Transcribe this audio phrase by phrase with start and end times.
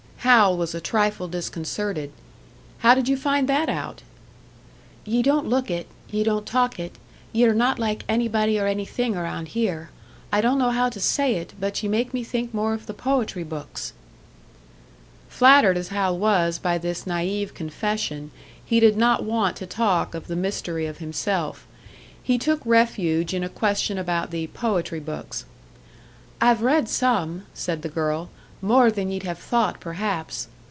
[0.23, 2.11] Hal was a trifle disconcerted.
[2.77, 4.03] "How did you find that out?"
[5.03, 6.99] "Ye don't look it ye don't talk it.
[7.33, 9.89] Ye're not like anybody or anything around here.
[10.31, 12.93] I don't know how to say it, but ye make me think more of the
[12.93, 13.93] poetry books."
[15.27, 18.29] Flattered as Hal was by this naïve confession,
[18.63, 21.65] he did not want to talk of the mystery of himself.
[22.21, 25.45] He took refuge in a question about the "poetry books."
[26.39, 28.29] "I've read some," said the girl;
[28.63, 30.47] "more than ye'd have thought, perhaps."